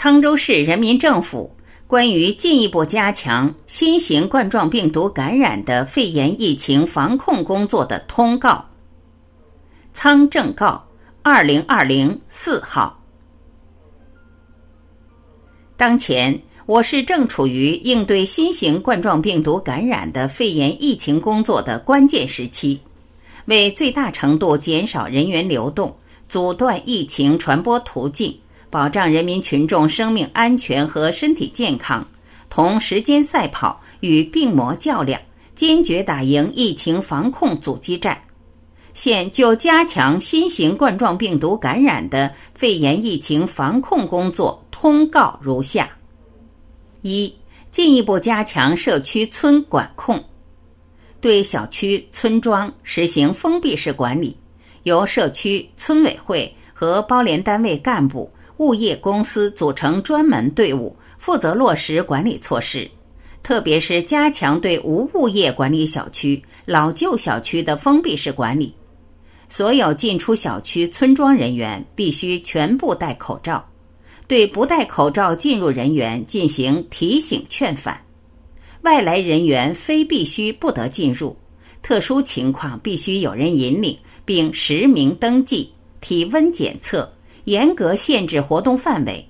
[0.00, 1.54] 沧州市人民政府
[1.86, 8.64] 关于进一步加强新型冠状病毒感染的肺炎疫情防控工作的通告。
[9.92, 10.82] 苍政告，
[11.20, 12.98] 二零二零四号。
[15.76, 22.80] 当前，我市正处于应对新型冠状病毒感染的肺炎疫情工作的关键时期，
[23.44, 25.94] 为最大程度减少人员流动，
[26.26, 28.34] 阻断疫情传播途径。
[28.70, 32.06] 保障人民群众生命安全和身体健康，
[32.48, 35.20] 同时间赛跑，与病魔较量，
[35.56, 38.16] 坚决打赢疫情防控阻击战。
[38.94, 45.90] 现就加强新型冠状病毒感染的肺炎疫情防控工作通告如下：
[47.02, 47.32] 一、
[47.70, 50.22] 进一步加强社区村管控，
[51.20, 54.36] 对小区、村庄实行封闭式管理，
[54.84, 58.30] 由社区村委会和包联单位干部。
[58.60, 62.86] 物业公司组成专门队伍，负责落实管理措施，
[63.42, 68.74] 特别是加强对无物业管理小区、老旧小区的封闭式管理。
[69.48, 73.66] 所有进出小区、村庄人员必须全部戴口罩，
[74.26, 77.98] 对不戴口罩进入人员进行提醒劝返。
[78.82, 81.34] 外来人员非必须不得进入，
[81.82, 87.10] 特殊情况必须有人引领，并实名登记、体温检测。
[87.50, 89.28] 严格限制活动范围，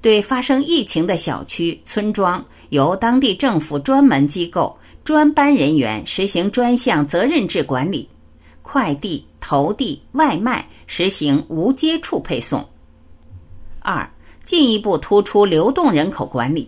[0.00, 8.08] 对发生疫情的小区、村庄，由当地政府专门机构专班人员实行专项责任制管理。
[8.62, 12.66] 快递、投递、外卖实行无接触配送。
[13.80, 14.10] 二、
[14.42, 16.66] 进一步突出流动人口管理，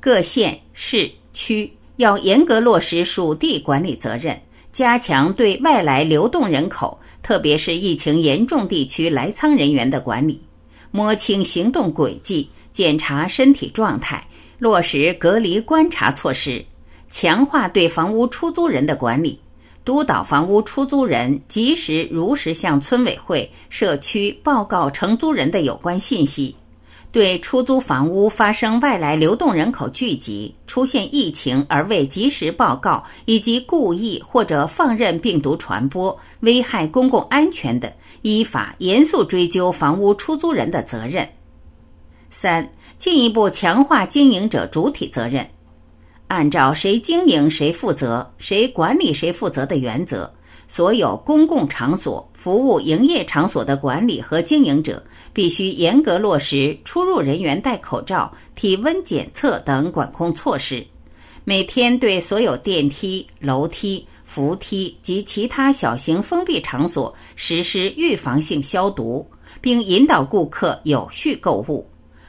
[0.00, 4.36] 各县市区要严格落实属地管理责任，
[4.72, 6.98] 加强对外来流动人口。
[7.24, 10.38] 特别是疫情严重地区来仓人员的管理，
[10.90, 14.22] 摸清行动轨迹，检查身体状态，
[14.58, 16.62] 落实隔离观察措施，
[17.08, 19.40] 强化对房屋出租人的管理，
[19.86, 26.54] 督导房屋出租人及时如实向村委会、社区报告承租人的有关信息。
[27.14, 37.92] 对出租房屋发生外来流动人口聚集、出现疫情而未及时报告，以及故意或者放任病毒传播、危害公共安全的，
[38.22, 41.24] 依法严肃追究房屋出租人的责任。
[42.30, 45.48] 三、进一步强化经营者主体责任，
[46.26, 50.28] 按照谁经营谁负责、谁管理谁负责的原则。
[50.66, 55.00] 所有公共场所、服务营业场所的管理和经营者
[55.34, 60.82] 必须严格落实出入人员戴口罩、体温检测等管控措施。
[61.44, 69.28] 每天对所有电梯、楼梯、扶梯及其他小型封闭场所实施预防性消毒，
[69.60, 71.86] 并引导顾客有序购物。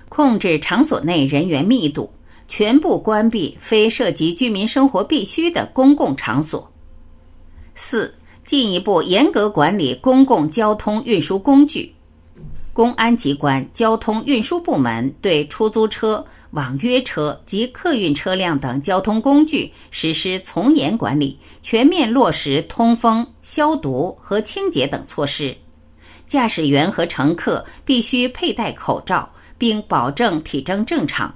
[0.09, 2.11] 控制场所内人员密度，
[2.47, 6.69] 全部关闭非涉及居民生活必须的公共场所。
[7.75, 8.13] 四。
[8.45, 11.91] 进一步严格管理公共交通运输工具，
[12.75, 16.22] 公安机关交通运输部门对出租车、
[16.52, 25.56] 网约车及客运车辆等交通工具实施从严管理，全面落实通风、消毒和清洁等措施。
[26.28, 31.34] 驾驶员和乘客必须佩戴口罩，并保证体征正常。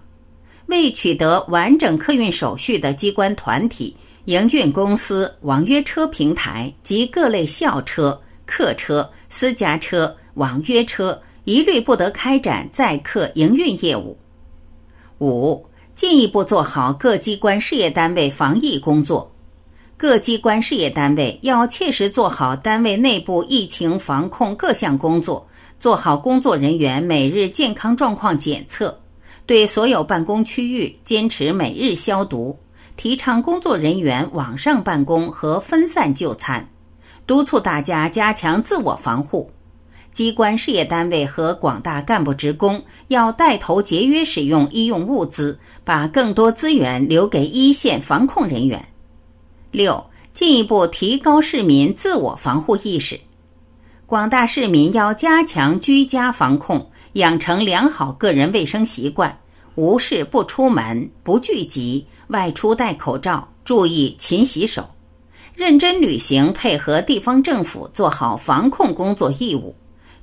[0.65, 3.95] 未取得完整客运手续的机关团体。
[4.25, 14.15] 营运公司、网约车平台及各类校车、客车、私家车、网约车一律不得开展载客营运业务。
[15.19, 15.65] 五、
[15.95, 19.31] 进一步做好各机关事业单位防疫工作。
[19.97, 25.43] 各机关事业单位要切实做好单位内部疫情防控各项工作，
[25.79, 28.95] 做好工作人员每日健康状况检测，
[29.47, 32.55] 对所有办公区域坚持每日消毒。
[32.95, 36.69] 提倡工作人员网上办公和分散就餐，
[37.25, 39.49] 督促大家加强自我防护。
[40.11, 48.85] 机关事业单位和广大干部职工要带头节约使用医用物资，把更多资源留给一线防控人员。
[49.71, 53.19] 六、进一步提高市民自我防护意识。
[54.05, 59.37] 广大市民要加强居家防控，养成良好个人卫生习惯，
[59.75, 62.05] 无事不出门，不聚集。
[62.29, 64.87] 外出戴口罩，注意勤洗手，
[65.55, 69.73] 认真履行配合地方政府做好防控工作义务。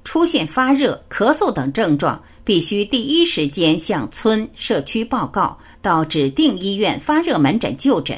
[0.07, 8.17] 出现发热、咳嗽等症状，必须第一时间向村社区报告，到指定医院发热门诊就诊，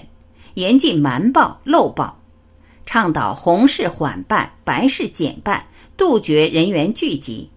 [0.53, 2.15] 严禁瞒报漏报。
[2.85, 5.65] 倡导红事缓办、白事减办，
[5.97, 7.49] 杜绝人员聚集。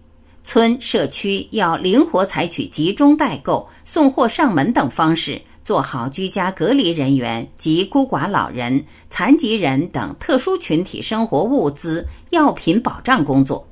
[0.42, 13.68] 村社区要灵活采取集中代购、送货上门等方式，做好居家隔离人员及孤寡老人、残疾人等特殊群体生活物资、药品保障工作。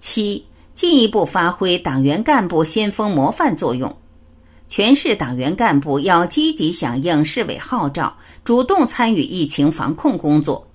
[0.00, 0.44] 七、
[0.74, 3.94] 进一步发挥党员干部先锋模范作用，
[4.68, 10.66] 全市党员干部要积极响应市委号召，主动参与疫情防控工作。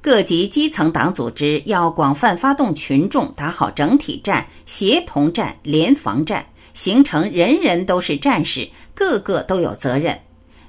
[0.00, 6.44] 各级基层党组织要广泛发动群众，打好整体战、协同战、联防战，
[6.74, 10.18] 形成人人都是战士，个个都有责任。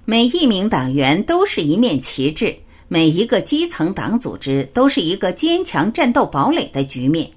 [0.06, 2.56] 每一名党员都是一面旗帜，
[2.88, 7.30] 每一个基层党组织都是一个坚强战斗堡垒的局面，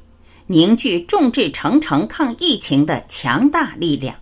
[0.50, 4.16] 凝聚众志成城抗疫情的强大力量。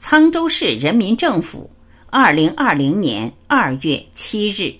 [0.00, 1.70] 沧州市人民政府，
[2.08, 4.74] 二零二零年二月七日。